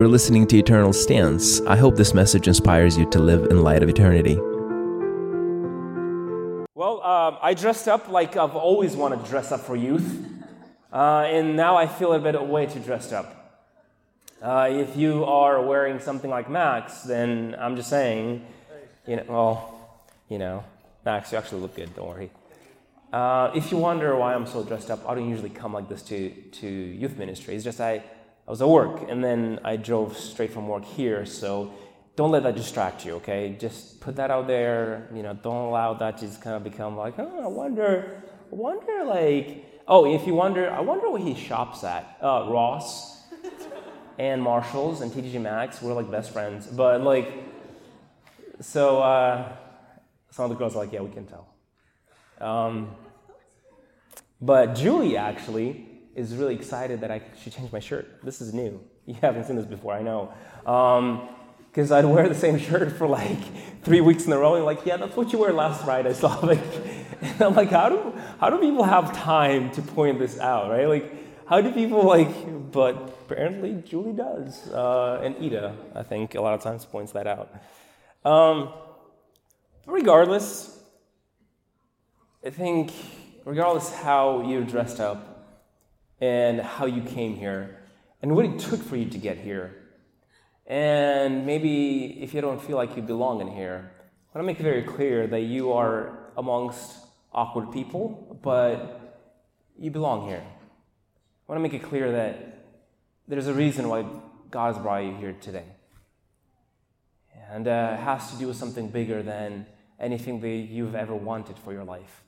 [0.00, 1.60] You're listening to Eternal Stance.
[1.62, 4.36] I hope this message inspires you to live in light of eternity.
[6.76, 10.24] Well, um, I dressed up like I've always wanted to dress up for youth,
[10.92, 13.66] uh, and now I feel a bit way too dressed up.
[14.40, 18.46] Uh, if you are wearing something like Max, then I'm just saying,
[19.04, 20.62] you know, well, you know,
[21.04, 21.92] Max, you actually look good.
[21.96, 22.30] Don't worry.
[23.12, 26.02] Uh, if you wonder why I'm so dressed up, I don't usually come like this
[26.02, 27.56] to to youth ministry.
[27.56, 28.04] It's just I
[28.48, 31.26] I was at work and then I drove straight from work here.
[31.26, 31.70] So
[32.16, 33.54] don't let that distract you, okay?
[33.60, 35.06] Just put that out there.
[35.14, 38.54] You know, don't allow that to just kind of become like, oh, I wonder, I
[38.54, 42.16] wonder, like, oh, if you wonder, I wonder what he shops at.
[42.22, 43.22] Uh, Ross
[44.18, 46.66] and Marshalls and TJ Maxx, we're like best friends.
[46.66, 47.30] But like,
[48.62, 49.52] so uh,
[50.30, 51.48] some of the girls are like, yeah, we can tell.
[52.40, 52.96] Um,
[54.40, 55.87] but Julie actually
[56.18, 58.06] is really excited that I should change my shirt.
[58.24, 58.80] This is new.
[59.06, 60.32] You haven't seen this before, I know.
[61.70, 63.38] Because um, I'd wear the same shirt for like
[63.84, 66.12] three weeks in a row, and like, yeah, that's what you wore last Friday.
[66.12, 66.60] So like,
[67.22, 70.88] and I'm like, how do how do people have time to point this out, right?
[70.88, 72.72] Like, how do people like?
[72.72, 77.26] But apparently, Julie does, uh, and Ida, I think, a lot of times points that
[77.26, 77.48] out.
[78.24, 78.72] Um,
[79.86, 80.78] regardless,
[82.44, 82.92] I think
[83.44, 85.27] regardless how you're dressed up,
[86.20, 87.78] and how you came here
[88.22, 89.74] and what it took for you to get here.
[90.66, 93.90] And maybe if you don't feel like you belong in here,
[94.34, 96.96] I want to make it very clear that you are amongst
[97.32, 99.20] awkward people, but
[99.78, 100.42] you belong here.
[100.44, 102.64] I want to make it clear that
[103.26, 104.04] there's a reason why
[104.50, 105.64] God has brought you here today.
[107.50, 109.66] And uh, it has to do with something bigger than
[109.98, 112.22] anything that you've ever wanted for your life.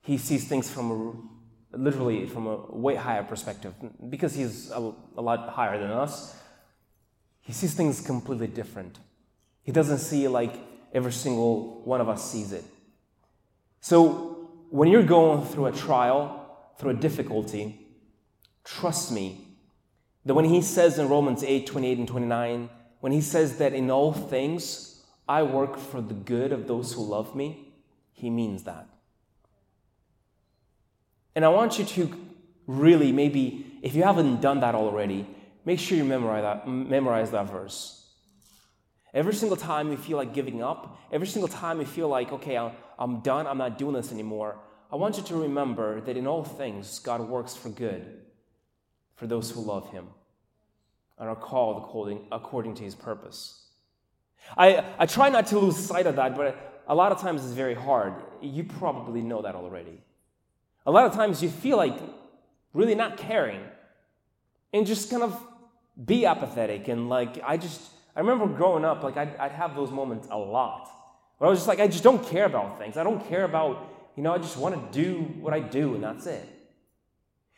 [0.00, 1.29] He sees things from
[1.72, 3.74] literally from a way higher perspective,
[4.08, 6.36] because he's a, a lot higher than us,
[7.40, 8.98] he sees things completely different.
[9.62, 10.54] He doesn't see like
[10.92, 12.64] every single one of us sees it.
[13.80, 16.36] So when you're going through a trial,
[16.78, 17.78] through a difficulty,
[18.64, 19.40] trust me
[20.24, 23.90] that when he says in Romans 8 28 and 29, when he says that in
[23.90, 27.72] all things I work for the good of those who love me,
[28.12, 28.86] he means that.
[31.34, 32.12] And I want you to
[32.66, 35.26] really, maybe, if you haven't done that already,
[35.64, 37.96] make sure you memorize that, memorize that verse.
[39.12, 42.56] Every single time you feel like giving up, every single time you feel like, okay,
[42.98, 44.56] I'm done, I'm not doing this anymore,
[44.92, 48.22] I want you to remember that in all things, God works for good
[49.14, 50.08] for those who love Him
[51.18, 53.66] and are called according, according to His purpose.
[54.56, 57.52] I, I try not to lose sight of that, but a lot of times it's
[57.52, 58.14] very hard.
[58.40, 60.02] You probably know that already.
[60.86, 61.96] A lot of times you feel like
[62.72, 63.60] really not caring
[64.72, 65.38] and just kind of
[66.04, 66.88] be apathetic.
[66.88, 67.80] And like, I just,
[68.16, 70.88] I remember growing up, like, I'd, I'd have those moments a lot
[71.38, 72.96] where I was just like, I just don't care about things.
[72.96, 76.04] I don't care about, you know, I just want to do what I do and
[76.04, 76.46] that's it.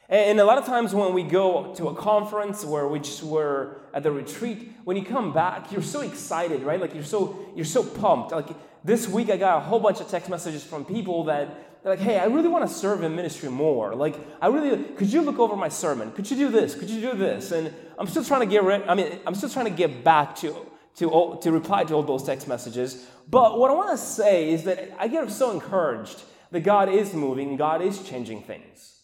[0.08, 3.80] And a lot of times when we go to a conference where we just were
[3.94, 6.78] at the retreat, when you come back, you're so excited, right?
[6.78, 8.30] Like you're so you're so pumped.
[8.30, 8.50] Like
[8.84, 12.00] this week I got a whole bunch of text messages from people that they're like,
[12.00, 13.94] hey, I really want to serve in ministry more.
[13.94, 16.12] Like, I really, could you look over my sermon?
[16.12, 16.76] Could you do this?
[16.76, 17.50] Could you do this?
[17.50, 20.36] And I'm still trying to get rid, I mean, I'm still trying to get back
[20.36, 20.54] to,
[20.96, 23.08] to, to reply to all those text messages.
[23.28, 26.22] But what I want to say is that I get so encouraged
[26.52, 29.00] that God is moving, God is changing things.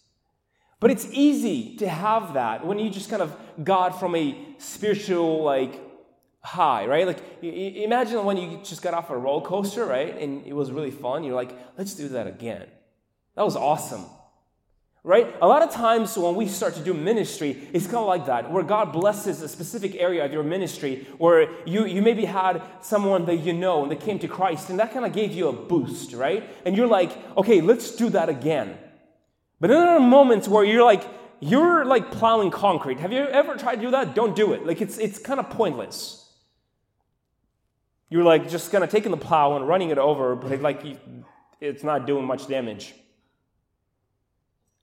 [0.80, 5.42] But it's easy to have that when you just kind of God from a spiritual,
[5.42, 5.80] like,
[6.48, 7.06] high, right?
[7.06, 10.16] Like, imagine when you just got off a roller coaster, right?
[10.18, 11.22] And it was really fun.
[11.24, 12.66] You're like, let's do that again.
[13.36, 14.06] That was awesome.
[15.04, 15.32] Right?
[15.40, 18.50] A lot of times when we start to do ministry, it's kind of like that,
[18.50, 23.24] where God blesses a specific area of your ministry, where you, you maybe had someone
[23.26, 25.52] that you know and they came to Christ, and that kind of gave you a
[25.52, 26.42] boost, right?
[26.66, 28.76] And you're like, okay, let's do that again.
[29.60, 31.04] But then there are moments where you're like,
[31.40, 32.98] you're like plowing concrete.
[32.98, 34.14] Have you ever tried to do that?
[34.14, 34.66] Don't do it.
[34.66, 36.27] Like it's it's kind of pointless.
[38.10, 40.82] You're like just kind of taking the plow and running it over, but like
[41.60, 42.94] it's not doing much damage.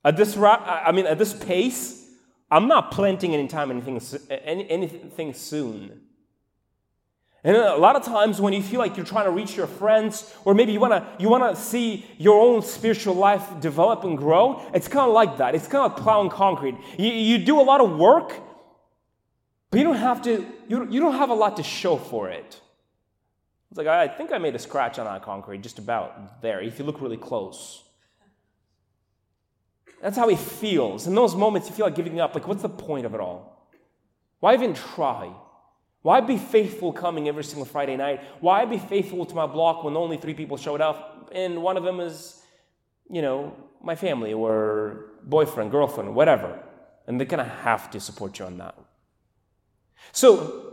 [0.03, 2.07] At this, I mean, at this pace,
[2.51, 3.99] I'm not planting anytime anything,
[4.29, 6.01] anything soon.
[7.43, 10.33] And a lot of times when you feel like you're trying to reach your friends,
[10.45, 14.87] or maybe you wanna you wanna see your own spiritual life develop and grow, it's
[14.87, 15.53] kind of like that.
[15.53, 16.75] It's kind of like plowing concrete.
[16.97, 18.33] You, you do a lot of work,
[19.69, 20.43] but you don't have to.
[20.67, 22.59] You, you don't have a lot to show for it.
[23.75, 26.79] It's like, I think I made a scratch on that concrete just about there, if
[26.79, 27.83] you look really close.
[30.01, 31.07] That's how he feels.
[31.07, 32.33] In those moments, you feel like giving up.
[32.33, 33.67] Like, what's the point of it all?
[34.39, 35.29] Why even try?
[36.03, 38.21] Why be faithful coming every single Friday night?
[38.39, 41.83] Why be faithful to my block when only three people showed up and one of
[41.83, 42.41] them is,
[43.09, 46.63] you know, my family or boyfriend, girlfriend, whatever.
[47.07, 48.75] And they're going to have to support you on that.
[50.13, 50.64] So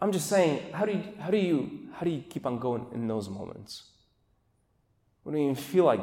[0.00, 2.86] I'm just saying, how do you, how do you, how do you keep on going
[2.92, 3.84] in those moments?
[5.24, 6.00] When you feel like,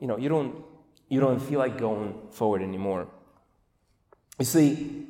[0.00, 0.64] you know, you don't,
[1.08, 3.06] you don't feel like going forward anymore.
[4.38, 5.06] You see,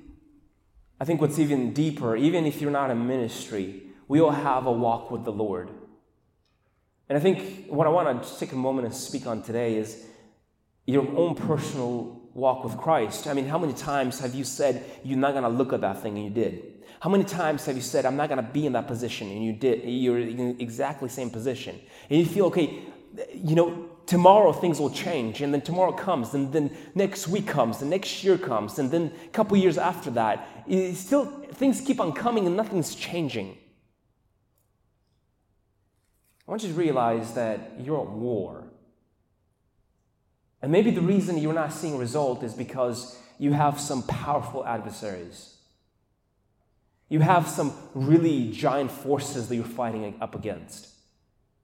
[1.01, 4.73] I think what's even deeper, even if you're not in ministry, we all have a
[4.73, 5.71] walk with the Lord.
[7.09, 10.05] And I think what I want to take a moment and speak on today is
[10.87, 13.27] your own personal walk with Christ.
[13.27, 16.03] I mean, how many times have you said you're not going to look at that
[16.03, 16.76] thing and you did?
[17.01, 19.45] How many times have you said, I'm not going to be in that position and
[19.45, 19.83] you did?
[19.85, 21.79] You're in exactly same position.
[22.09, 22.83] And you feel, okay,
[23.35, 27.81] you know, tomorrow things will change and then tomorrow comes and then next week comes
[27.81, 30.49] and next year comes and then a couple years after that
[30.95, 33.59] still things keep on coming and nothing's changing
[36.47, 38.65] i want you to realize that you're at war
[40.63, 44.65] and maybe the reason you're not seeing a result is because you have some powerful
[44.65, 45.56] adversaries
[47.09, 50.97] you have some really giant forces that you're fighting up against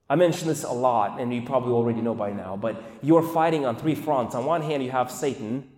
[0.09, 3.65] I mention this a lot, and you probably already know by now, but you're fighting
[3.65, 4.35] on three fronts.
[4.35, 5.69] On one hand, you have Satan,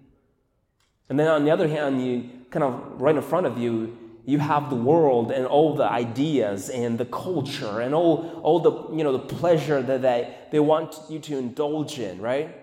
[1.09, 3.95] and then on the other hand, you kind of right in front of you,
[4.25, 8.97] you have the world and all the ideas and the culture and all, all the
[8.97, 12.57] you know the pleasure that they, they want you to indulge in, right?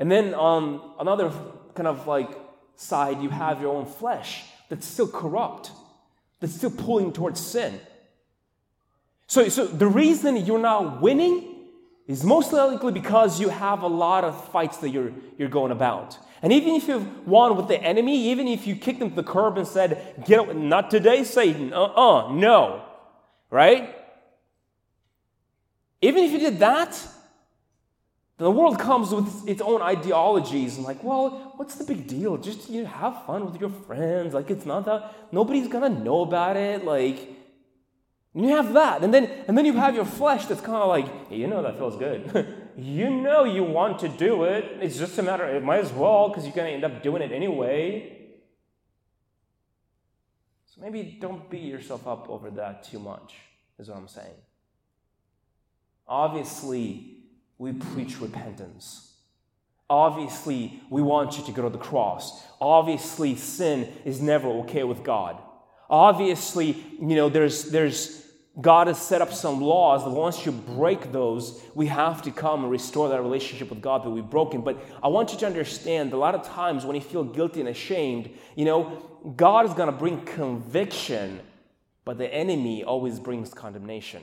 [0.00, 1.32] And then on another
[1.74, 2.30] kind of like
[2.74, 5.72] side, you have your own flesh that's still corrupt,
[6.40, 7.80] that's still pulling towards sin.
[9.26, 11.54] So, so the reason you're not winning
[12.06, 16.18] is most likely because you have a lot of fights that you're, you're going about.
[16.42, 19.22] And even if you've won with the enemy, even if you kicked them to the
[19.22, 22.84] curb and said, Get up, not today, Satan, uh uh-uh, uh, no,
[23.50, 23.96] right?
[26.02, 27.00] Even if you did that,
[28.36, 32.36] the world comes with its own ideologies and like, well, what's the big deal?
[32.36, 34.34] Just you know, have fun with your friends.
[34.34, 36.84] Like it's not that nobody's gonna know about it.
[36.84, 37.34] Like
[38.34, 39.04] you have that.
[39.04, 41.78] And then, and then you have your flesh that's kind of like, you know, that
[41.78, 42.72] feels good.
[42.76, 44.78] you know you want to do it.
[44.80, 47.30] It's just a matter, it might as well, because you're to end up doing it
[47.30, 48.32] anyway.
[50.66, 53.36] So maybe don't beat yourself up over that too much,
[53.78, 54.34] is what I'm saying.
[56.08, 57.13] Obviously,
[57.58, 59.12] we preach repentance.
[59.88, 62.42] Obviously, we want you to go to the cross.
[62.60, 65.40] Obviously, sin is never okay with God.
[65.90, 68.24] Obviously, you know, there's, there's
[68.60, 72.62] God has set up some laws that once you break those, we have to come
[72.62, 74.62] and restore that relationship with God that we've broken.
[74.62, 77.68] But I want you to understand a lot of times when you feel guilty and
[77.68, 81.40] ashamed, you know, God is going to bring conviction,
[82.04, 84.22] but the enemy always brings condemnation.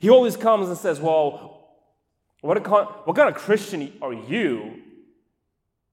[0.00, 1.63] He always comes and says, Well,
[2.44, 4.82] what, what kind of Christian are you?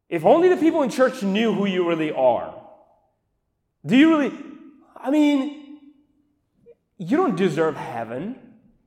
[0.10, 2.54] If only the people in church knew who you really are.
[3.86, 4.38] Do you really?
[4.98, 5.80] I mean,
[6.98, 8.38] you don't deserve heaven.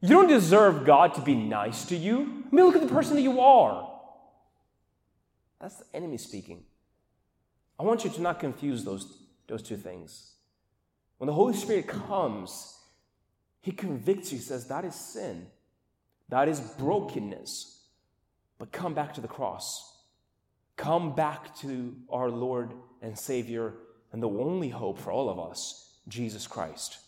[0.02, 2.44] You don't deserve God to be nice to you.
[2.52, 3.90] I mean, look at the person that you are.
[5.58, 6.64] That's the enemy speaking.
[7.80, 10.32] I want you to not confuse those, those two things.
[11.16, 12.76] When the Holy Spirit comes,
[13.62, 15.46] He convicts you, says, That is sin,
[16.28, 17.82] that is brokenness.
[18.58, 19.92] But come back to the cross.
[20.76, 23.74] Come back to our Lord and Savior
[24.12, 26.98] and the only hope for all of us, Jesus Christ.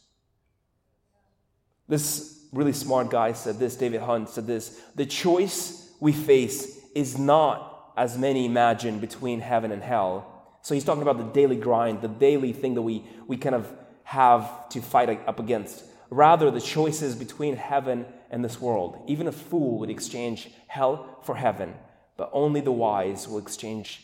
[1.88, 7.18] This really smart guy said this, David Hunt said this The choice we face is
[7.18, 10.32] not as many imagine between heaven and hell.
[10.62, 13.72] So he's talking about the daily grind, the daily thing that we, we kind of
[14.02, 15.84] have to fight up against.
[16.10, 19.02] Rather, the choices between heaven and this world.
[19.06, 21.74] Even a fool would exchange hell for heaven,
[22.16, 24.02] but only the wise will exchange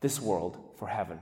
[0.00, 1.20] this world for heaven.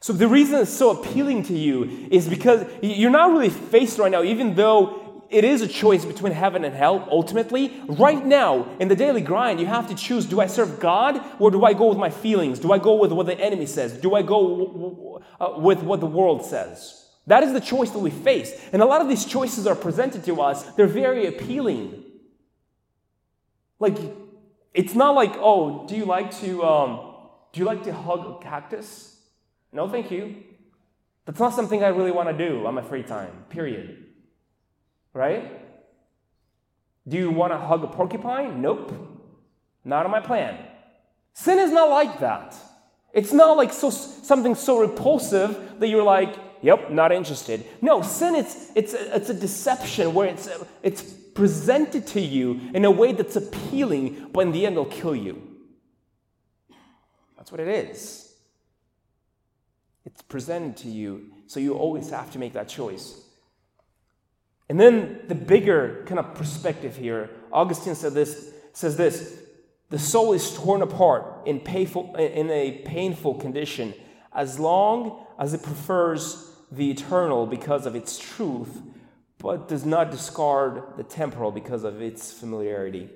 [0.00, 4.10] So the reason it's so appealing to you is because you're not really faced right
[4.10, 7.72] now, even though it is a choice between heaven and hell, ultimately.
[7.86, 11.50] Right now, in the daily grind, you have to choose do I serve God or
[11.50, 12.58] do I go with my feelings?
[12.58, 13.94] Do I go with what the enemy says?
[13.94, 17.01] Do I go uh, with what the world says?
[17.26, 18.52] That is the choice that we face.
[18.72, 22.04] And a lot of these choices are presented to us, they're very appealing.
[23.78, 23.98] Like,
[24.74, 27.14] it's not like, oh, do you like to, um,
[27.52, 29.16] do you like to hug a cactus?
[29.72, 30.36] No, thank you.
[31.24, 34.06] That's not something I really want to do on my free time, period.
[35.12, 35.60] Right?
[37.06, 38.62] Do you want to hug a porcupine?
[38.62, 38.92] Nope.
[39.84, 40.58] Not on my plan.
[41.34, 42.56] Sin is not like that.
[43.12, 47.64] It's not like so, something so repulsive that you're like, yep, not interested.
[47.80, 50.48] No, sin, it's, it's, a, it's a deception where it's,
[50.82, 55.16] it's presented to you in a way that's appealing, but in the end, it'll kill
[55.16, 55.42] you.
[57.36, 58.34] That's what it is.
[60.04, 63.20] It's presented to you, so you always have to make that choice.
[64.68, 69.38] And then the bigger kind of perspective here, Augustine said this, says this
[69.90, 73.92] the soul is torn apart in, painful, in a painful condition
[74.32, 78.80] as long as it prefers the eternal because of its truth,
[79.38, 83.10] but does not discard the temporal because of its familiarity.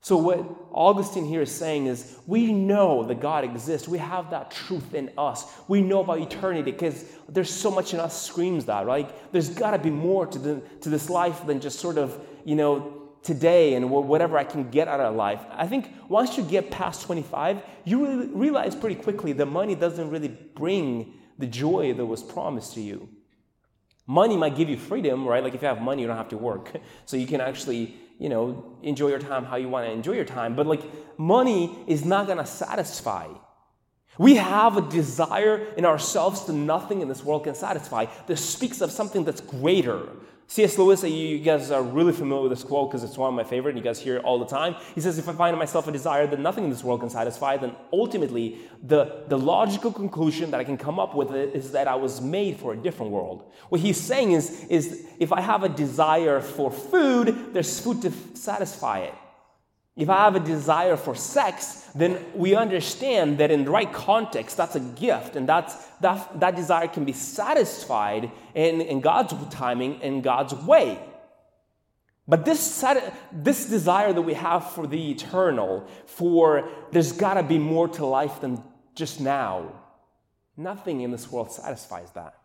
[0.00, 3.88] So, what Augustine here is saying is we know that God exists.
[3.88, 5.44] We have that truth in us.
[5.66, 9.10] We know about eternity because there's so much in us screams that, right?
[9.32, 12.54] There's got to be more to, the, to this life than just sort of, you
[12.54, 15.40] know, today and whatever I can get out of life.
[15.50, 20.08] I think once you get past 25, you really realize pretty quickly that money doesn't
[20.10, 23.08] really bring the joy that was promised to you.
[24.06, 25.42] Money might give you freedom, right?
[25.42, 26.72] Like if you have money, you don't have to work.
[27.06, 30.24] So you can actually, you know, enjoy your time how you want to enjoy your
[30.24, 30.56] time.
[30.56, 30.82] But like
[31.18, 33.28] money is not going to satisfy.
[34.18, 38.80] We have a desire in ourselves that nothing in this world can satisfy This speaks
[38.80, 40.08] of something that's greater,
[40.50, 40.78] C.S.
[40.78, 43.72] Lewis, you guys are really familiar with this quote because it's one of my favorite,
[43.72, 44.76] and you guys hear it all the time.
[44.94, 47.10] He says, If I find in myself a desire that nothing in this world can
[47.10, 51.86] satisfy, then ultimately the, the logical conclusion that I can come up with is that
[51.86, 53.52] I was made for a different world.
[53.68, 58.10] What he's saying is, is if I have a desire for food, there's food to
[58.32, 59.14] satisfy it.
[59.98, 64.56] If I have a desire for sex, then we understand that in the right context,
[64.56, 70.00] that's a gift, and that's, that, that desire can be satisfied in, in God's timing,
[70.00, 71.00] in God's way.
[72.28, 72.84] But this,
[73.32, 78.06] this desire that we have for the eternal, for there's got to be more to
[78.06, 78.62] life than
[78.94, 79.72] just now,
[80.56, 82.36] nothing in this world satisfies that.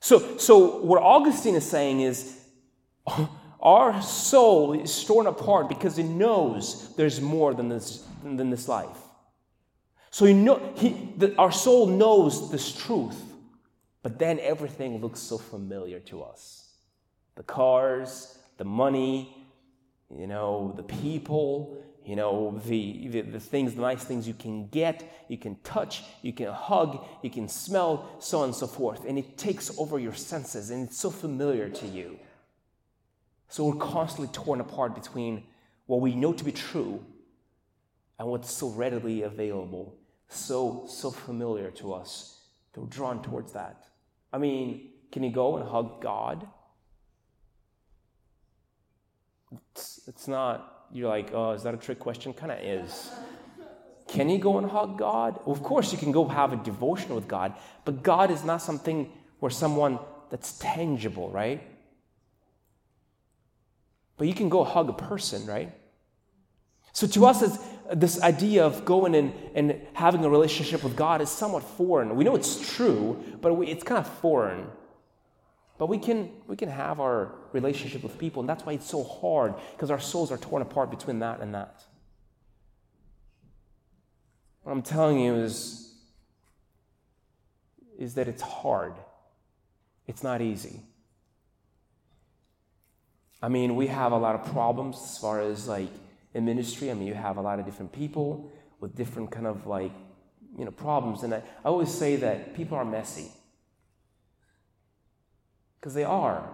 [0.00, 2.38] So, so what Augustine is saying is,
[3.62, 8.98] our soul is torn apart because it knows there's more than this, than this life.
[10.10, 13.20] So you know, he, the, our soul knows this truth,
[14.02, 16.70] but then everything looks so familiar to us.
[17.36, 19.34] The cars, the money,
[20.14, 24.66] you know, the people, you know, the, the, the, things, the nice things you can
[24.66, 29.04] get, you can touch, you can hug, you can smell, so on and so forth.
[29.06, 32.18] And it takes over your senses, and it's so familiar to you.
[33.52, 35.44] So we're constantly torn apart between
[35.84, 37.04] what we know to be true
[38.18, 39.94] and what's so readily available,
[40.26, 42.38] so, so familiar to us
[42.74, 43.84] we're drawn towards that.
[44.32, 46.48] I mean, can you go and hug God?
[49.74, 52.32] It's, it's not, you're like, oh, is that a trick question?
[52.32, 53.10] Kind of is.
[54.08, 55.38] Can you go and hug God?
[55.44, 57.52] Well, of course, you can go have a devotion with God,
[57.84, 59.98] but God is not something where someone
[60.30, 61.68] that's tangible, right?
[64.22, 65.72] But you can go hug a person, right?
[66.92, 67.58] So to us, it's,
[67.92, 72.14] this idea of going and, and having a relationship with God is somewhat foreign.
[72.14, 74.68] We know it's true, but we, it's kind of foreign.
[75.76, 79.02] But we can, we can have our relationship with people, and that's why it's so
[79.02, 81.82] hard, because our souls are torn apart between that and that.
[84.62, 85.96] What I'm telling you is,
[87.98, 88.94] is that it's hard.
[90.06, 90.78] It's not easy.
[93.42, 95.90] I mean, we have a lot of problems as far as like
[96.32, 96.90] in ministry.
[96.90, 99.92] I mean, you have a lot of different people with different kind of like,
[100.56, 101.24] you know, problems.
[101.24, 103.32] And I, I always say that people are messy.
[105.80, 106.48] Because they are.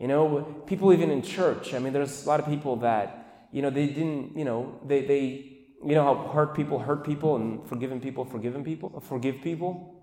[0.00, 3.62] You know, people even in church, I mean, there's a lot of people that, you
[3.62, 7.66] know, they didn't, you know, they, they you know how hurt people hurt people and
[7.68, 10.02] forgiving people forgiven people forgive people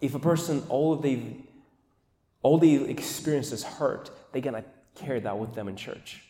[0.00, 1.36] if a person all of they
[2.42, 6.22] all they experience is hurt they're going to carry that with them in church.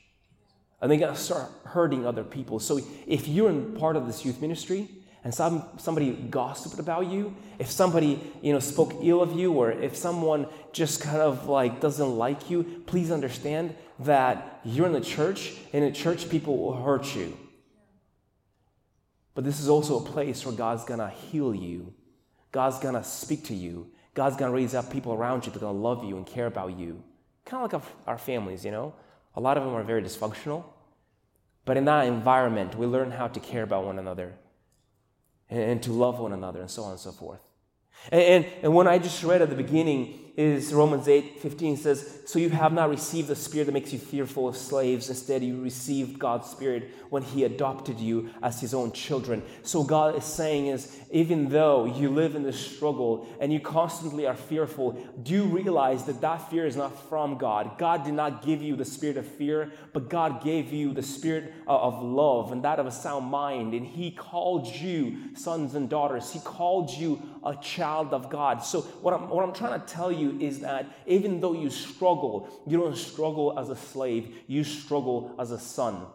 [0.80, 2.58] And they're going to start hurting other people.
[2.58, 4.88] So if you're in part of this youth ministry
[5.22, 9.70] and some, somebody gossiped about you, if somebody you know spoke ill of you, or
[9.70, 15.00] if someone just kind of like doesn't like you, please understand that you're in the
[15.00, 17.38] church, and in church people will hurt you.
[19.34, 21.94] But this is also a place where God's gonna heal you.
[22.50, 23.92] God's gonna speak to you.
[24.14, 26.78] God's gonna raise up people around you that are gonna love you and care about
[26.78, 27.02] you
[27.44, 28.94] kind of like our, families, you know.
[29.36, 30.64] A lot of them are very dysfunctional.
[31.64, 34.34] But in that environment, we learn how to care about one another
[35.48, 37.40] and, and to love one another and so on and so forth.
[38.10, 42.20] And, and, and when I just read at the beginning, is Romans 8 15 says,
[42.24, 45.10] So you have not received the spirit that makes you fearful of slaves.
[45.10, 49.42] Instead, you received God's spirit when He adopted you as His own children.
[49.62, 54.26] So God is saying is, even though you live in this struggle and you constantly
[54.26, 57.76] are fearful, do you realize that that fear is not from God?
[57.76, 61.52] God did not give you the spirit of fear, but God gave you the spirit
[61.66, 63.74] of love and that of a sound mind.
[63.74, 66.32] And He called you sons and daughters.
[66.32, 68.64] He called you a child of God.
[68.64, 72.48] So what I'm, what I'm trying to tell you is that even though you struggle,
[72.66, 76.06] you don't struggle as a slave, you struggle as a son.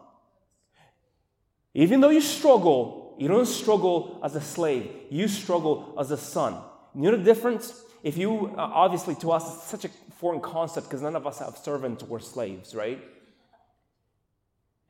[1.74, 6.56] Even though you struggle, you don't struggle as a slave, you struggle as a son.
[6.94, 7.84] You know the difference?
[8.02, 9.88] If you, uh, obviously to us, it's such a
[10.18, 13.02] foreign concept because none of us have servants or slaves, right?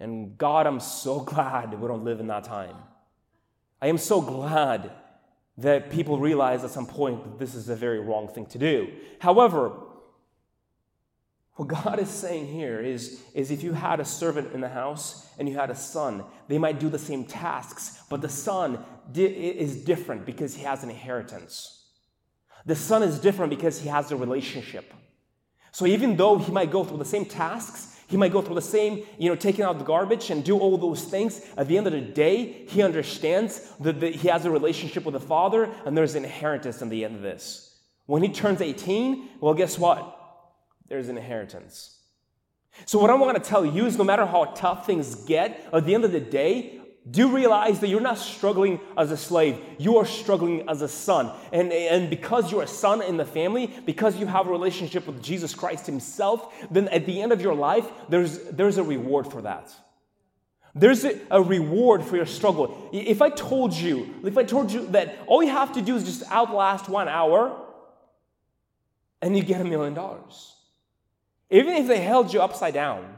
[0.00, 2.76] And God, I'm so glad we don't live in that time.
[3.80, 4.90] I am so glad
[5.59, 8.88] that people realize at some point that this is a very wrong thing to do.
[9.19, 9.73] However,
[11.57, 15.29] what God is saying here is, is if you had a servant in the house
[15.37, 18.79] and you had a son, they might do the same tasks, but the son
[19.11, 21.87] di- is different because he has an inheritance.
[22.65, 24.95] The son is different because he has a relationship.
[25.73, 28.62] So even though he might go through the same tasks, he might go through the
[28.62, 31.43] same, you know, taking out the garbage and do all those things.
[31.57, 35.12] At the end of the day, he understands that, that he has a relationship with
[35.12, 37.79] the Father and there's an inheritance in the end of this.
[38.07, 40.15] When he turns 18, well, guess what?
[40.88, 41.99] There's an inheritance.
[42.87, 45.85] So, what I want to tell you is no matter how tough things get, at
[45.85, 46.77] the end of the day,
[47.11, 51.31] do realize that you're not struggling as a slave, you are struggling as a son.
[51.53, 55.23] And, and because you're a son in the family, because you have a relationship with
[55.23, 59.43] Jesus Christ Himself, then at the end of your life, there's, there's a reward for
[59.43, 59.73] that.
[60.75, 62.91] There's a, a reward for your struggle.
[62.93, 66.05] If I told you, if I told you that all you have to do is
[66.05, 67.65] just outlast one hour
[69.23, 70.55] and you get a million dollars.
[71.50, 73.17] Even if they held you upside down,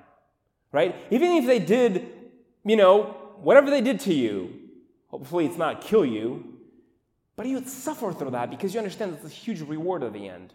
[0.73, 0.95] right?
[1.11, 2.07] Even if they did,
[2.65, 4.55] you know, whatever they did to you,
[5.09, 6.45] hopefully it's not kill you,
[7.37, 10.29] but you would suffer through that because you understand it's a huge reward at the
[10.29, 10.53] end.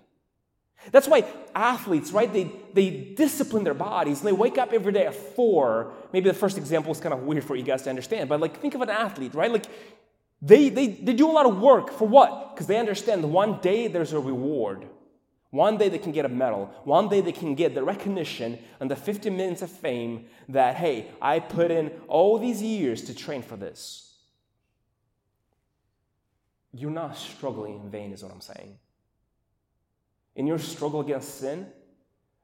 [0.92, 1.26] That's why
[1.56, 5.94] athletes, right, they, they discipline their bodies and they wake up every day at four.
[6.14, 8.60] Maybe the first example is kind of weird for you guys to understand, but like
[8.60, 9.52] think of an athlete, right?
[9.52, 9.66] Like
[10.42, 12.54] they, they, they do a lot of work for what?
[12.54, 14.86] Because they understand one day there's a reward.
[15.52, 16.74] One day they can get a medal.
[16.84, 21.08] One day they can get the recognition and the 50 minutes of fame that, hey,
[21.22, 24.16] I put in all these years to train for this.
[26.74, 28.78] You're not struggling in vain, is what I'm saying.
[30.36, 31.68] In your struggle against sin,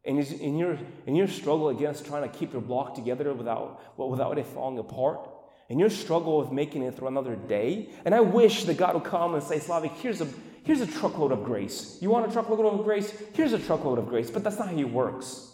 [0.05, 4.47] in your, in your struggle against trying to keep your block together without, without it
[4.47, 5.29] falling apart,
[5.69, 9.03] in your struggle with making it through another day, and I wish that God would
[9.03, 10.27] come and say, Slaveck, here's a
[10.63, 11.97] here's a truckload of grace.
[12.01, 13.13] You want a truckload of grace?
[13.33, 14.29] Here's a truckload of grace.
[14.29, 15.51] But that's not how he works.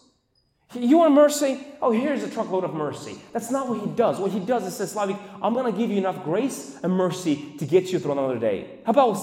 [0.74, 1.66] You want mercy?
[1.82, 3.22] Oh, here's a truckload of mercy.
[3.32, 4.20] That's not what he does.
[4.20, 7.56] What he does is says, Slaveck, I'm going to give you enough grace and mercy
[7.58, 8.80] to get you through another day.
[8.86, 9.18] How about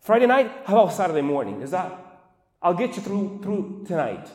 [0.00, 0.50] Friday night?
[0.64, 1.62] How about Saturday morning?
[1.62, 1.96] Is that?
[2.60, 4.28] I'll get you through through tonight.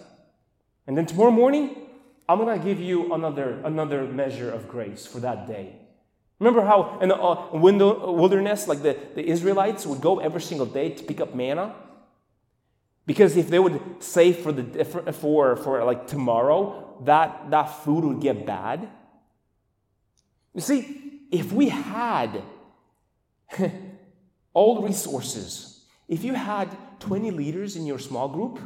[0.87, 1.75] And then tomorrow morning,
[2.29, 5.75] I'm going to give you another another measure of grace for that day.
[6.39, 10.89] Remember how in the uh, wilderness, like the, the Israelites would go every single day
[10.89, 11.75] to pick up manna?
[13.05, 18.21] Because if they would save for the for for like tomorrow, that that food would
[18.21, 18.87] get bad.
[20.53, 22.43] You see, if we had
[24.53, 28.59] all resources, if you had 20 leaders in your small group,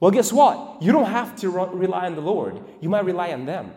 [0.00, 0.82] well, guess what?
[0.82, 2.62] You don't have to rely on the Lord.
[2.80, 3.72] You might rely on them.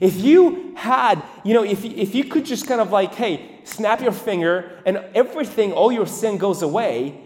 [0.00, 4.00] If you had, you know, if, if you could just kind of like, hey, snap
[4.00, 7.20] your finger and everything, all your sin goes away,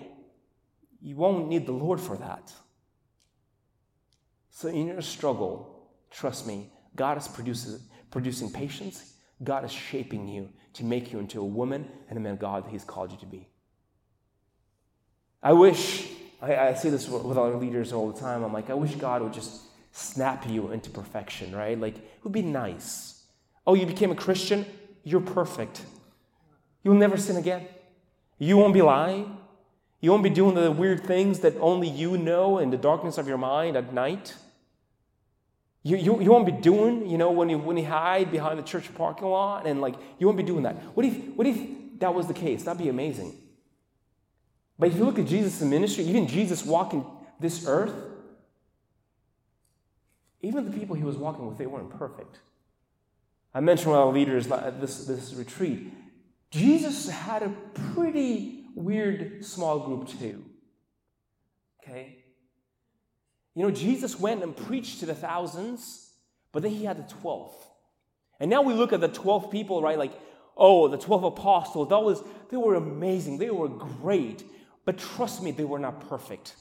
[1.00, 2.52] you won't need the Lord for that.
[4.50, 9.14] So in your struggle, trust me, God is produces, producing patience.
[9.42, 12.70] God is shaping you to make you into a woman and a man God that
[12.70, 13.48] He's called you to be.
[15.42, 16.08] I wish,
[16.40, 19.22] I, I say this with our leaders all the time, I'm like, I wish God
[19.22, 21.78] would just snap you into perfection, right?
[21.78, 23.11] Like, it would be nice.
[23.66, 24.66] Oh, you became a Christian?
[25.04, 25.82] You're perfect.
[26.82, 27.66] You'll never sin again.
[28.38, 29.36] You won't be lying.
[30.00, 33.28] You won't be doing the weird things that only you know in the darkness of
[33.28, 34.34] your mind at night.
[35.84, 38.62] You, you, you won't be doing, you know, when you, when you hide behind the
[38.64, 40.76] church parking lot and like, you won't be doing that.
[40.96, 41.56] What if, what if
[42.00, 42.64] that was the case?
[42.64, 43.36] That'd be amazing.
[44.78, 47.04] But if you look at Jesus' ministry, even Jesus walking
[47.38, 47.94] this earth,
[50.40, 52.40] even the people he was walking with, they weren't perfect.
[53.54, 55.92] I mentioned one of our leaders at this, this retreat.
[56.50, 57.54] Jesus had a
[57.94, 60.44] pretty weird small group too.
[61.82, 62.18] Okay?
[63.54, 66.14] You know, Jesus went and preached to the thousands,
[66.52, 67.54] but then he had the 12.
[68.40, 69.98] And now we look at the 12 people, right?
[69.98, 70.12] Like,
[70.56, 73.38] oh, the 12 apostles, that was, they were amazing.
[73.38, 74.42] They were great.
[74.84, 76.56] But trust me, they were not perfect.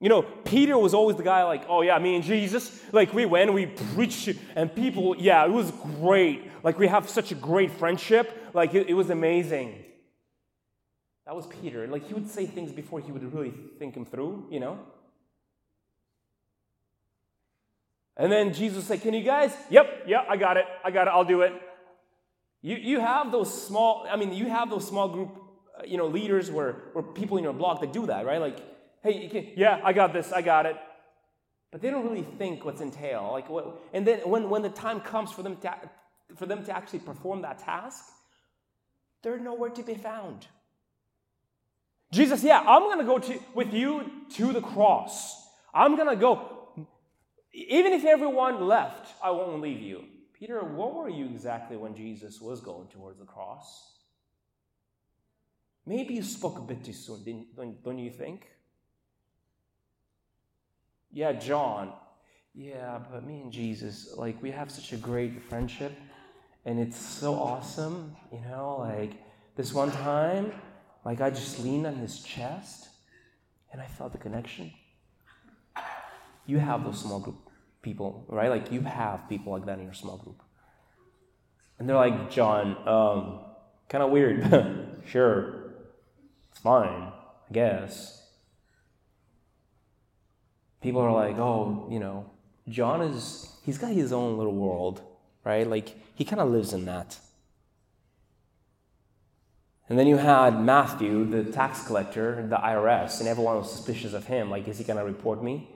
[0.00, 3.24] You know, Peter was always the guy like, oh yeah, me and Jesus, like we
[3.24, 6.50] went, we preached, and people, yeah, it was great.
[6.62, 8.50] Like we have such a great friendship.
[8.52, 9.84] Like it, it was amazing.
[11.24, 11.86] That was Peter.
[11.86, 14.78] Like he would say things before he would really think him through, you know?
[18.18, 19.52] And then Jesus said, Can you guys?
[19.70, 20.66] Yep, yep, I got it.
[20.84, 21.10] I got it.
[21.10, 21.52] I'll do it.
[22.62, 25.38] You, you have those small, I mean, you have those small group,
[25.78, 28.40] uh, you know, leaders where, where people in your block that do that, right?
[28.40, 28.58] Like,
[29.06, 30.32] hey, can, yeah, I got this.
[30.32, 30.76] I got it.
[31.70, 33.30] But they don't really think what's entail.
[33.32, 35.74] Like, what, and then when, when the time comes for them, to,
[36.36, 38.04] for them to actually perform that task,
[39.22, 40.46] they're nowhere to be found.
[42.12, 45.48] Jesus, yeah, I'm going to go to, with you to the cross.
[45.74, 46.86] I'm going to go.
[47.52, 50.04] Even if everyone left, I won't leave you.
[50.38, 53.96] Peter, what were you exactly when Jesus was going towards the cross?
[55.86, 57.46] Maybe you spoke a bit too soon,
[57.82, 58.46] don't you think?
[61.16, 61.94] Yeah, John.
[62.54, 65.92] Yeah, but me and Jesus, like, we have such a great friendship,
[66.66, 68.76] and it's so awesome, you know?
[68.78, 69.12] Like,
[69.56, 70.52] this one time,
[71.06, 72.90] like, I just leaned on his chest,
[73.72, 74.74] and I felt the connection.
[76.44, 77.48] You have those small group
[77.80, 78.50] people, right?
[78.50, 80.42] Like you have people like that in your small group.
[81.78, 83.40] And they're like, John, um,
[83.88, 84.44] kind of weird.
[85.06, 85.72] sure,
[86.50, 87.10] it's fine,
[87.48, 88.25] I guess.
[90.86, 92.30] People are like, oh, you know,
[92.68, 95.02] John is, he's got his own little world,
[95.42, 95.66] right?
[95.66, 97.18] Like, he kind of lives in that.
[99.88, 104.26] And then you had Matthew, the tax collector, the IRS, and everyone was suspicious of
[104.26, 104.48] him.
[104.48, 105.68] Like, is he going to report me?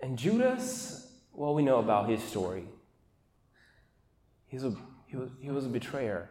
[0.00, 2.64] And Judas, well, we know about his story.
[4.48, 4.74] He's a,
[5.06, 6.28] he, was, he was a betrayer.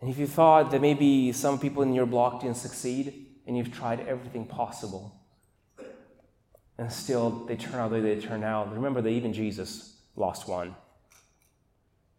[0.00, 3.72] And if you thought that maybe some people in your block didn't succeed, and you've
[3.72, 5.14] tried everything possible,
[6.78, 10.48] and still they turn out the way they turn out, remember that even Jesus lost
[10.48, 10.74] one.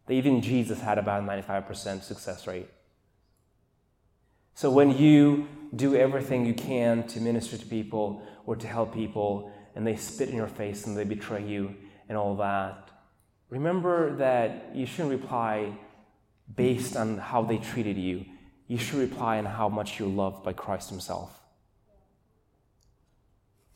[0.06, 2.68] That even Jesus had about a 95% success rate.
[4.54, 9.52] So when you do everything you can to minister to people or to help people,
[9.74, 11.74] and they spit in your face and they betray you
[12.08, 12.90] and all that,
[13.48, 15.72] remember that you shouldn't reply
[16.54, 18.26] based on how they treated you.
[18.66, 21.39] You should reply on how much you're loved by Christ Himself.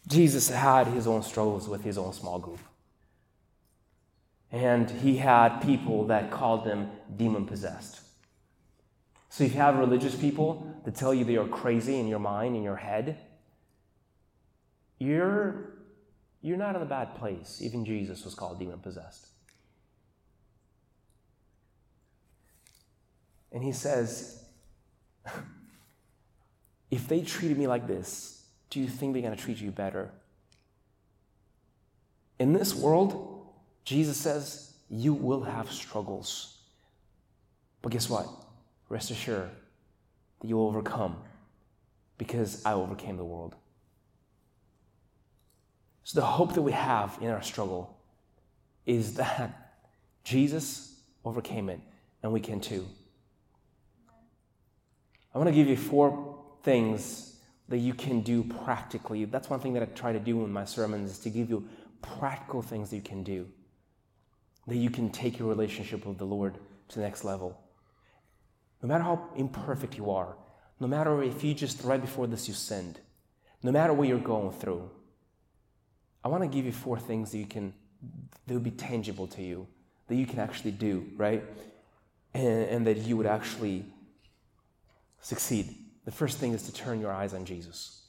[0.07, 2.61] Jesus had his own struggles with his own small group.
[4.53, 8.01] And he had people that called them demon possessed.
[9.31, 12.55] So if you have religious people that tell you they are crazy in your mind,
[12.55, 13.19] in your head,
[14.99, 15.75] you're
[16.40, 17.61] you're not in a bad place.
[17.62, 19.29] Even Jesus was called demon possessed.
[23.51, 24.45] And he says,
[26.90, 28.43] If they treated me like this,
[28.74, 30.10] do you think they're going to treat you better?
[32.40, 33.46] In this world,
[33.84, 36.58] Jesus says, you will have struggles.
[37.82, 38.26] But guess what?
[38.88, 39.48] Rest assured
[40.40, 41.18] that you will overcome
[42.18, 43.54] because I overcame the world.
[46.02, 47.96] So, the hope that we have in our struggle
[48.87, 49.76] is that
[50.24, 51.78] Jesus overcame it,
[52.24, 52.88] and we can too.
[55.32, 57.34] I want to give you four things
[57.68, 59.24] that you can do practically.
[59.24, 61.66] That's one thing that I try to do in my sermons is to give you
[62.03, 63.48] practical things that you can do.
[64.66, 67.59] That you can take your relationship with the Lord to the next level.
[68.83, 70.37] No matter how imperfect you are,
[70.81, 73.00] no matter if you just right before this you sinned,
[73.62, 74.90] no matter what you're going through,
[76.22, 77.72] I want to give you four things that you can,
[78.46, 79.66] that will be tangible to you,
[80.09, 81.42] that you can actually do, right?
[82.35, 83.87] And, and that you would actually
[85.20, 85.74] succeed.
[86.05, 88.03] The first thing is to turn your eyes on Jesus.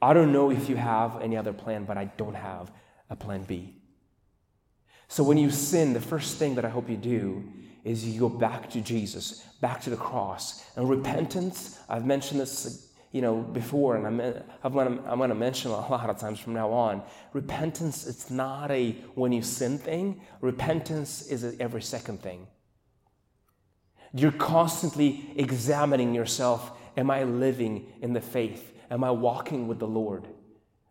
[0.00, 2.72] I don't know if you have any other plan, but I don't have
[3.08, 3.76] a plan B.
[5.06, 7.44] So when you sin, the first thing that I hope you do
[7.84, 10.64] is you go back to Jesus, back to the cross.
[10.76, 14.20] And repentance, I've mentioned this you know, before, and I'm,
[14.64, 17.02] I'm to I'm gonna mention a lot of times from now on,
[17.34, 20.22] repentance, it's not a when you sin thing.
[20.40, 22.46] Repentance is every second thing.
[24.14, 26.72] You're constantly examining yourself.
[26.96, 28.72] Am I living in the faith?
[28.90, 30.28] Am I walking with the Lord?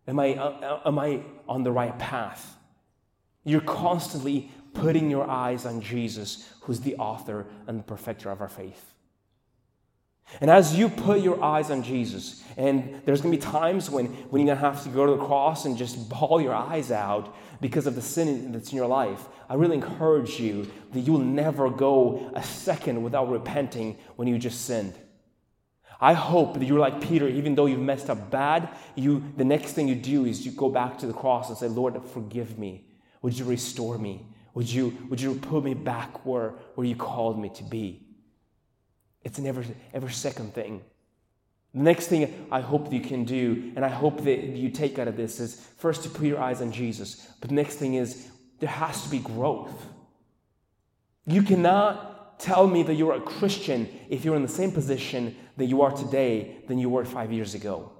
[0.08, 2.56] Am I, uh, uh am I on the right path?
[3.44, 8.48] You're constantly putting your eyes on Jesus, who's the author and the perfecter of our
[8.48, 8.91] faith.
[10.40, 14.06] And as you put your eyes on Jesus, and there's going to be times when,
[14.06, 16.90] when you're going to have to go to the cross and just bawl your eyes
[16.90, 21.18] out because of the sin that's in your life, I really encourage you that you'll
[21.18, 24.94] never go a second without repenting when you just sinned.
[26.00, 29.74] I hope that you're like Peter, even though you've messed up bad, you the next
[29.74, 32.86] thing you do is you go back to the cross and say, Lord, forgive me.
[33.22, 34.26] Would you restore me?
[34.54, 38.02] Would you, would you put me back where, where you called me to be?
[39.24, 40.82] It's an every, every second thing.
[41.74, 44.98] The next thing I hope that you can do, and I hope that you take
[44.98, 47.26] out of this, is first to put your eyes on Jesus.
[47.40, 48.30] But the next thing is
[48.60, 49.86] there has to be growth.
[51.26, 55.66] You cannot tell me that you're a Christian if you're in the same position that
[55.66, 57.92] you are today than you were five years ago.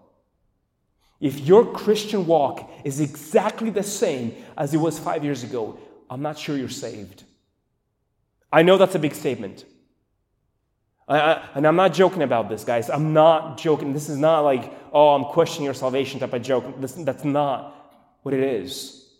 [1.20, 5.78] If your Christian walk is exactly the same as it was five years ago,
[6.10, 7.22] I'm not sure you're saved.
[8.52, 9.64] I know that's a big statement.
[11.12, 12.88] I, I, and I'm not joking about this, guys.
[12.88, 13.92] I'm not joking.
[13.92, 16.80] This is not like, oh, I'm questioning your salvation type of joke.
[16.80, 19.10] This, that's not what it is.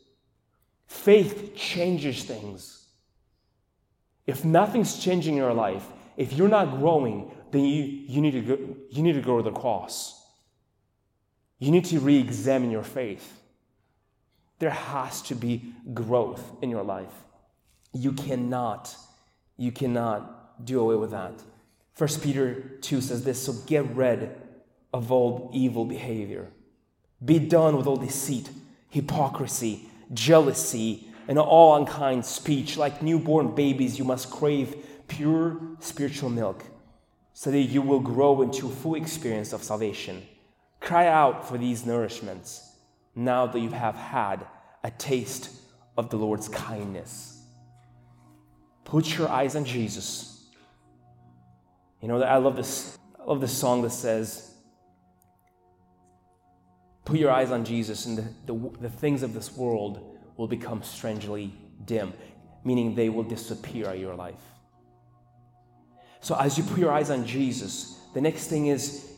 [0.87, 2.87] Faith changes things.
[4.27, 5.85] If nothing's changing in your life,
[6.17, 9.43] if you're not growing, then you, you, need, to go, you need to go to
[9.43, 10.19] the cross.
[11.59, 13.39] You need to re examine your faith.
[14.61, 17.13] There has to be growth in your life.
[17.93, 18.97] You cannot,
[19.59, 21.35] you cannot do away with that.
[21.97, 24.31] 1 Peter 2 says this So get rid
[24.93, 26.49] of all evil behavior.
[27.25, 28.51] Be done with all deceit,
[28.89, 32.77] hypocrisy, jealousy, and all unkind speech.
[32.77, 34.75] Like newborn babies, you must crave
[35.07, 36.65] pure spiritual milk
[37.35, 40.23] so that you will grow into full experience of salvation.
[40.81, 42.69] Cry out for these nourishments
[43.15, 44.47] now that you have had
[44.83, 45.51] a taste
[45.97, 47.41] of the Lord's kindness.
[48.85, 50.32] Put your eyes on Jesus
[52.03, 54.49] you know, I love this, I love this song that says,
[57.05, 60.83] Put your eyes on Jesus, and the, the, the things of this world will become
[60.83, 61.53] strangely
[61.85, 62.13] dim,
[62.65, 64.41] meaning they will disappear out of your life.
[66.21, 69.13] So, as you put your eyes on Jesus, the next thing is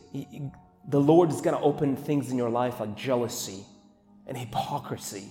[0.87, 3.63] the Lord is going to open things in your life like jealousy
[4.27, 5.25] and hypocrisy.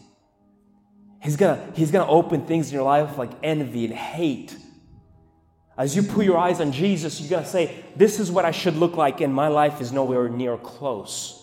[1.20, 4.56] He's going to he's going to open things in your life like envy and hate
[5.76, 8.52] as you put your eyes on Jesus, you're going to say, This is what I
[8.52, 11.40] should look like, and my life is nowhere near close.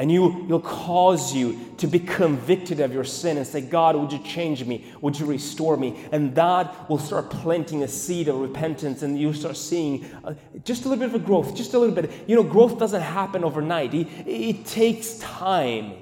[0.00, 4.12] And you, you'll cause you to be convicted of your sin and say, God, would
[4.12, 4.84] you change me?
[5.00, 6.06] Would you restore me?
[6.12, 10.84] And that will start planting a seed of repentance, and you start seeing uh, just
[10.84, 12.12] a little bit of a growth, just a little bit.
[12.28, 15.94] You know, growth doesn't happen overnight, it, it takes time.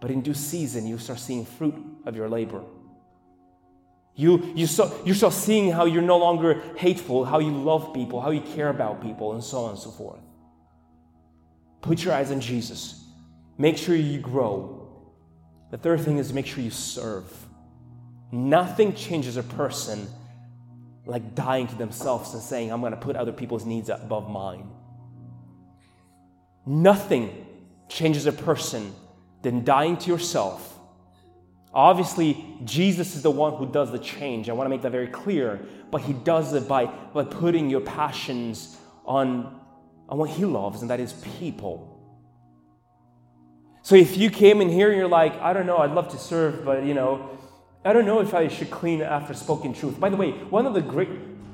[0.00, 1.74] But in due season, you start seeing fruit
[2.06, 2.62] of your labor.
[4.18, 8.20] You, you, start, you start seeing how you're no longer hateful, how you love people,
[8.20, 10.18] how you care about people, and so on and so forth.
[11.82, 13.00] Put your eyes on Jesus.
[13.58, 14.90] Make sure you grow.
[15.70, 17.32] The third thing is make sure you serve.
[18.32, 20.08] Nothing changes a person
[21.06, 24.68] like dying to themselves and saying, I'm going to put other people's needs above mine.
[26.66, 27.46] Nothing
[27.88, 28.92] changes a person
[29.42, 30.77] than dying to yourself
[31.78, 34.48] Obviously, Jesus is the one who does the change.
[34.48, 35.60] I want to make that very clear.
[35.92, 39.60] But he does it by, by putting your passions on,
[40.08, 41.94] on what he loves, and that is people.
[43.82, 46.18] So if you came in here and you're like, I don't know, I'd love to
[46.18, 47.38] serve, but you know,
[47.84, 50.00] I don't know if I should clean after spoken truth.
[50.00, 51.10] By the way, one of the great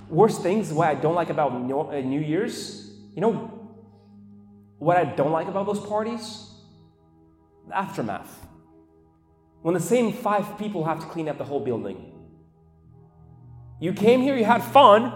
[0.09, 3.33] worst things why I don't like about uh, New Year's, you know,
[4.79, 6.51] what I don't like about those parties?
[7.69, 8.45] The aftermath
[9.65, 12.13] when the same five people have to clean up the whole building.
[13.81, 15.11] You came here, you had fun,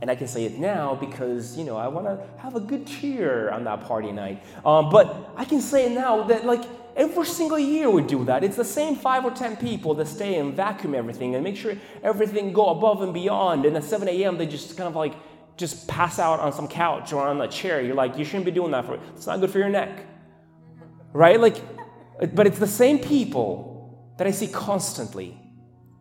[0.00, 2.86] and I can say it now because, you know, I want to have a good
[2.86, 4.42] cheer on that party night.
[4.64, 6.62] Um, but I can say it now that, like,
[6.96, 8.42] every single year we do that.
[8.42, 11.74] It's the same five or ten people that stay and vacuum everything and make sure
[12.02, 13.66] everything go above and beyond.
[13.66, 15.12] And at 7 a.m., they just kind of like
[15.58, 17.82] just pass out on some couch or on a chair.
[17.82, 20.06] You're like, you shouldn't be doing that for It's not good for your neck.
[21.12, 21.38] Right?
[21.38, 21.56] Like,
[22.18, 25.38] but it's the same people that I see constantly.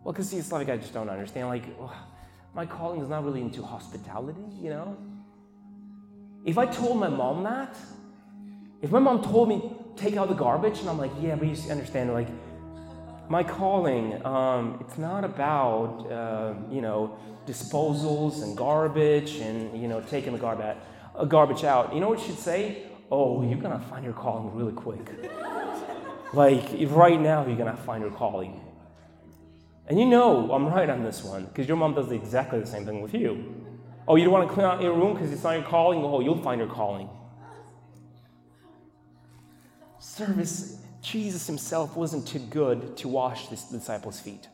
[0.04, 1.48] Well, because see, it's like I just don't understand.
[1.48, 1.94] Like, well,
[2.56, 4.98] my calling is not really into hospitality, you know?
[6.44, 7.76] If I told my mom that,
[8.82, 11.72] if my mom told me, take out the garbage, and I'm like, yeah, but you
[11.72, 12.30] understand, like,
[13.30, 20.02] my calling, um, it's not about, uh, you know, disposals and garbage and, you know,
[20.02, 20.78] taking the garbage,
[21.16, 21.94] uh, garbage out.
[21.94, 22.84] You know what she'd say?
[23.12, 25.02] Oh, you're to find your calling really quick.
[26.34, 28.60] Like, right now, you're going to find your calling.
[29.88, 32.86] And you know I'm right on this one because your mom does exactly the same
[32.86, 33.56] thing with you.
[34.08, 36.04] Oh, you don't want to clean out your room because it's not your calling?
[36.04, 37.10] Oh, you'll find your calling.
[40.00, 44.48] Service, Jesus himself wasn't too good to wash the disciples' feet.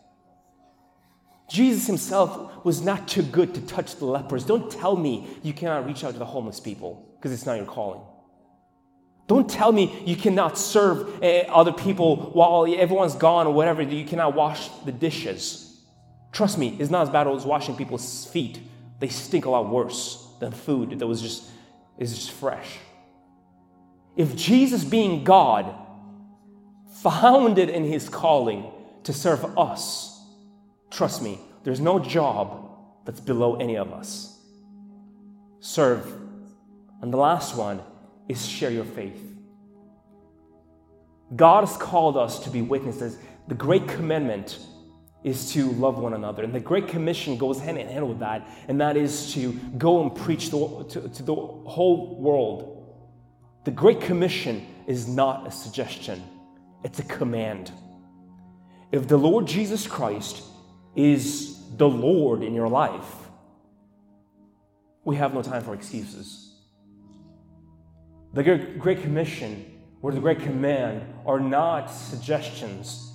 [1.50, 4.46] Jesus himself was not too good to touch the lepers.
[4.46, 7.66] Don't tell me you cannot reach out to the homeless people because it's not your
[7.66, 8.02] calling.
[9.28, 14.06] Don't tell me you cannot serve uh, other people while everyone's gone or whatever, you
[14.06, 15.82] cannot wash the dishes.
[16.32, 18.60] Trust me, it's not as bad as washing people's feet.
[19.00, 21.50] They stink a lot worse than food that was just
[21.98, 22.80] is just fresh.
[24.16, 25.74] If Jesus being God
[27.02, 28.72] found it in his calling
[29.04, 30.22] to serve us,
[30.90, 32.70] trust me, there's no job
[33.06, 34.38] that's below any of us.
[35.60, 36.06] Serve.
[37.02, 37.82] And the last one
[38.28, 39.22] is share your faith.
[41.36, 43.18] God has called us to be witnesses.
[43.48, 44.60] The great commandment
[45.24, 46.44] is to love one another.
[46.44, 50.02] And the Great Commission goes hand in hand with that, and that is to go
[50.02, 52.96] and preach to, to the whole world.
[53.64, 56.22] The Great Commission is not a suggestion,
[56.84, 57.72] it's a command.
[58.92, 60.44] If the Lord Jesus Christ
[60.96, 63.16] is the Lord in your life,
[65.06, 66.43] we have no time for excuses.
[68.34, 68.44] The
[68.80, 73.12] Great Commission or the Great Command are not suggestions.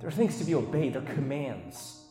[0.00, 2.04] They're things to be obeyed, they're commands.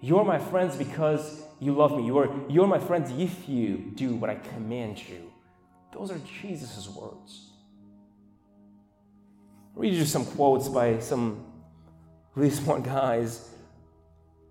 [0.00, 2.04] You're my friends because you love me.
[2.04, 5.32] You're, you're my friends if you do what I command you.
[5.92, 7.52] Those are Jesus' words.
[9.74, 11.46] I'll read you some quotes by some
[12.34, 13.48] really smart guys.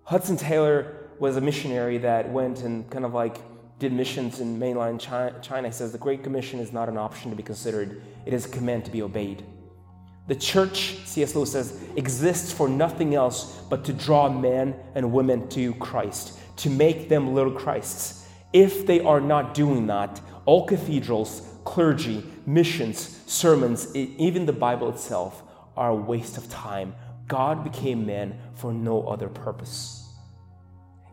[0.02, 3.38] Hudson Taylor was a missionary that went and kind of like
[3.78, 5.68] did missions in mainland China.
[5.68, 8.48] He says the Great Commission is not an option to be considered, it is a
[8.48, 9.44] command to be obeyed.
[10.26, 11.34] The church, C.S.
[11.34, 16.70] Lewis says, exists for nothing else but to draw men and women to Christ, to
[16.70, 18.26] make them little Christs.
[18.52, 25.42] If they are not doing that, all cathedrals, clergy, missions, sermons, even the Bible itself
[25.76, 26.94] are a waste of time.
[27.26, 30.03] God became man for no other purpose.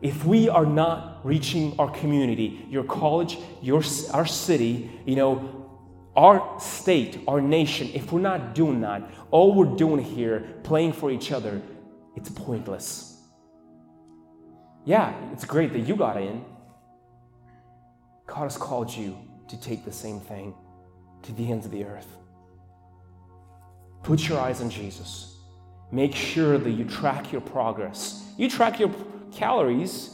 [0.02, 5.62] If we are not reaching our community, your college, your, our city, you know,
[6.16, 11.10] our state, our nation, if we're not doing that, all we're doing here, playing for
[11.10, 11.62] each other,
[12.16, 13.16] it's pointless.
[14.84, 16.44] Yeah, it's great that you got in.
[18.26, 19.16] God has called you
[19.48, 20.54] to take the same thing
[21.22, 22.08] to the ends of the earth.
[24.02, 25.36] Put your eyes on Jesus.
[25.92, 28.24] Make sure that you track your progress.
[28.36, 28.88] You track your
[29.32, 30.10] calories,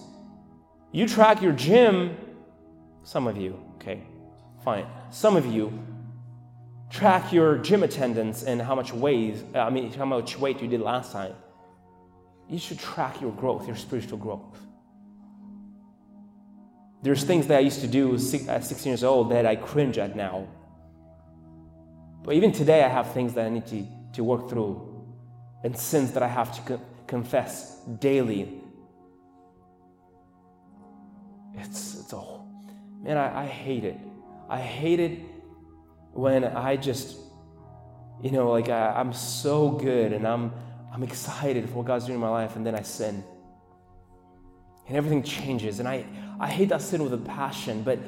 [0.92, 2.16] you track your gym.
[3.04, 4.02] Some of you, okay,
[4.64, 4.86] fine.
[5.10, 5.72] Some of you
[6.90, 10.68] track your gym attendance and how much weight, uh, I mean, how much weight you
[10.68, 11.34] did last time.
[12.48, 14.58] You should track your growth, your spiritual growth.
[17.02, 20.16] There's things that I used to do at 16 years old that I cringe at
[20.16, 20.48] now.
[22.24, 25.06] But even today, I have things that I need to, to work through
[25.62, 28.60] and sins that I have to co- confess daily.
[31.60, 32.22] It's, it's a,
[33.02, 33.98] man, I, I hate it.
[34.48, 35.20] I hate it
[36.12, 37.16] when I just,
[38.22, 40.52] you know, like I, am so good and I'm,
[40.92, 43.22] I'm excited for what God's doing in my life, and then I sin.
[44.86, 45.80] And everything changes.
[45.80, 46.06] And I,
[46.40, 47.98] I hate that sin with a passion, but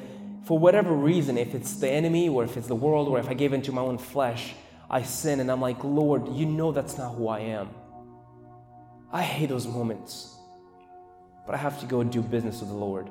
[0.45, 3.35] for whatever reason, if it's the enemy or if it's the world or if I
[3.35, 4.55] gave into my own flesh,
[4.89, 7.69] I sin and I'm like, Lord, you know that's not who I am.
[9.13, 10.37] I hate those moments.
[11.47, 13.11] But I have to go and do business with the Lord.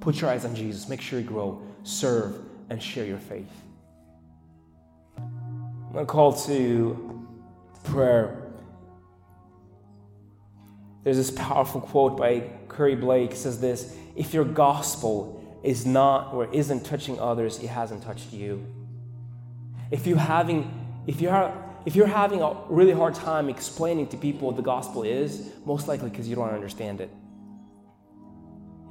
[0.00, 0.88] Put your eyes on Jesus.
[0.88, 2.34] Make sure you grow, serve,
[2.70, 3.50] and share your faith.
[5.18, 7.26] I'm to call to
[7.84, 8.50] prayer.
[11.02, 16.52] There's this powerful quote by Curry Blake says this if your gospel is not or
[16.52, 18.64] isn't touching others, it hasn't touched you.
[19.90, 20.72] If you having
[21.06, 21.52] if you're
[21.86, 25.88] if you're having a really hard time explaining to people what the gospel is, most
[25.88, 27.10] likely because you don't understand it.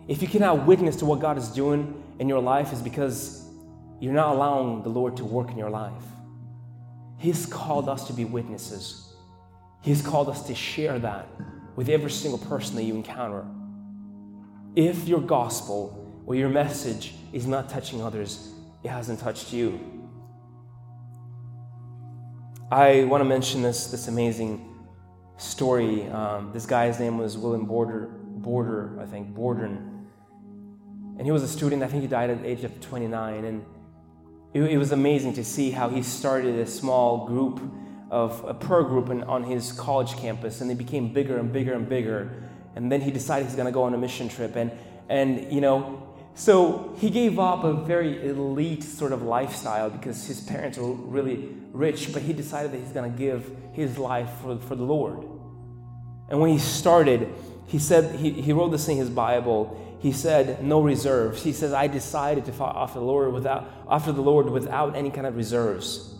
[0.09, 3.47] If you cannot witness to what God is doing in your life, is because
[3.99, 6.01] you're not allowing the Lord to work in your life.
[7.19, 9.13] He's called us to be witnesses.
[9.83, 11.27] He's called us to share that
[11.75, 13.45] with every single person that you encounter.
[14.75, 18.51] If your gospel or your message is not touching others,
[18.83, 19.79] it hasn't touched you.
[22.71, 24.73] I want to mention this, this amazing
[25.37, 26.09] story.
[26.09, 29.97] Um, this guy's name was William Border, Border, I think, Borden.
[31.19, 33.43] And he was a student, I think he died at the age of 29.
[33.43, 33.65] And
[34.53, 37.61] it, it was amazing to see how he started a small group
[38.09, 41.73] of a prayer group in, on his college campus, and they became bigger and bigger
[41.73, 42.31] and bigger.
[42.75, 44.55] and then he decided he's going to go on a mission trip.
[44.55, 44.71] And,
[45.09, 50.39] and, you know, so he gave up a very elite sort of lifestyle because his
[50.39, 54.57] parents were really rich, but he decided that he's going to give his life for,
[54.57, 55.19] for the Lord.
[56.29, 57.27] And when he started,
[57.67, 59.88] he said, he, he wrote this in his Bible.
[59.99, 61.43] He said, no reserves.
[61.43, 65.11] He says, I decided to follow after the Lord without, after the Lord without any
[65.11, 66.13] kind of reserves.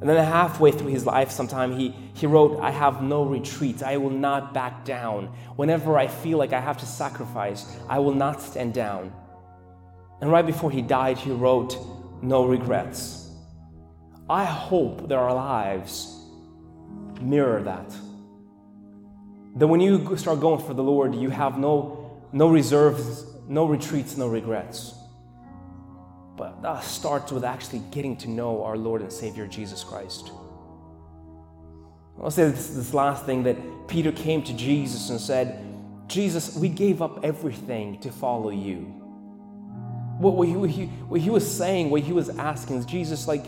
[0.00, 3.98] And then halfway through his life, sometime he, he wrote, I have no retreats I
[3.98, 5.26] will not back down.
[5.54, 9.12] Whenever I feel like I have to sacrifice, I will not stand down.
[10.20, 11.76] And right before he died, he wrote,
[12.20, 13.30] No regrets.
[14.28, 16.20] I hope that our lives
[17.20, 17.94] mirror that.
[19.56, 22.01] That when you start going for the Lord, you have no,
[22.32, 24.94] no reserves, no retreats, no regrets.
[26.36, 30.32] But that starts with actually getting to know our Lord and Savior Jesus Christ.
[32.22, 33.56] I'll say this, this last thing that
[33.88, 35.64] Peter came to Jesus and said,
[36.06, 38.80] Jesus, we gave up everything to follow you.
[40.18, 43.44] What, what, he, what he was saying, what he was asking is, Jesus, like,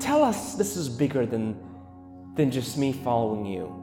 [0.00, 1.56] tell us this is bigger than,
[2.36, 3.78] than just me following you.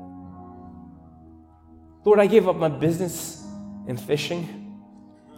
[2.05, 3.45] Lord, I gave up my business
[3.89, 4.77] in fishing.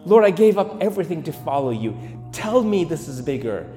[0.06, 1.98] Lord, I gave up everything to follow you.
[2.32, 3.68] Tell me this is bigger.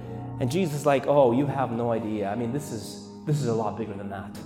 [0.41, 2.29] And Jesus is like, oh, you have no idea.
[2.29, 4.37] I mean, this is this is a lot bigger than that.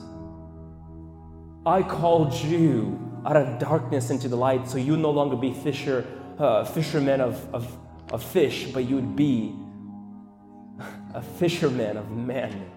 [1.67, 6.07] I called you out of darkness into the light, so you no longer be fisher,
[6.39, 7.77] uh, fishermen of, of,
[8.13, 9.55] of fish, but you would be
[11.13, 12.71] a fisherman of men.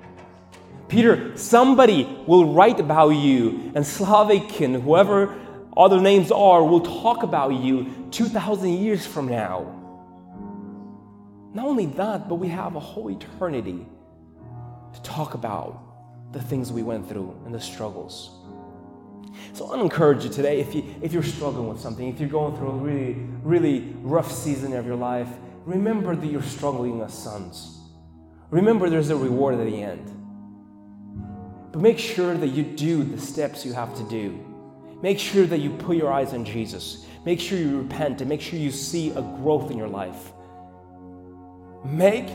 [0.88, 5.38] Peter, somebody will write about you, and Slaveck and whoever
[5.76, 9.78] other names are will talk about you 2,000 years from now.
[11.54, 13.86] Not only that, but we have a whole eternity
[14.94, 18.38] to talk about the things we went through and the struggles.
[19.54, 22.56] So I encourage you today, if, you, if you're struggling with something, if you're going
[22.56, 23.14] through a really,
[23.44, 25.28] really rough season of your life,
[25.66, 27.80] remember that you're struggling as sons.
[28.50, 30.06] Remember there's a reward at the end.
[31.72, 34.51] But make sure that you do the steps you have to do.
[35.02, 37.06] Make sure that you put your eyes on Jesus.
[37.26, 40.32] Make sure you repent and make sure you see a growth in your life.
[41.84, 42.28] Make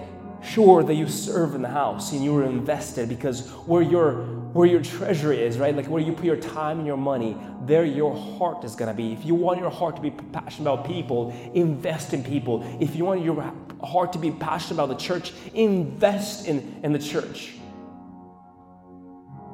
[0.42, 4.82] sure that you serve in the house and you're invested because where your where your
[4.82, 5.76] treasure is, right?
[5.76, 7.36] Like where you put your time and your money,
[7.66, 9.12] there your heart is gonna be.
[9.12, 12.64] If you want your heart to be passionate about people, invest in people.
[12.80, 13.52] If you want your
[13.82, 17.52] heart to be passionate about the church, invest in, in the church.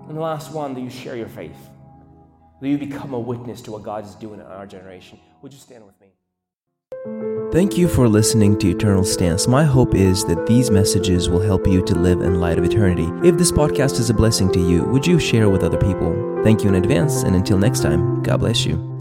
[0.09, 1.72] And the last one, that you share your faith.
[2.63, 5.19] That you become a witness to what God is doing in our generation.
[5.43, 6.07] Would you stand with me?
[7.51, 9.49] Thank you for listening to Eternal Stance.
[9.49, 13.11] My hope is that these messages will help you to live in light of eternity.
[13.27, 16.41] If this podcast is a blessing to you, would you share with other people?
[16.45, 18.92] Thank you in advance, and until next time, God bless you.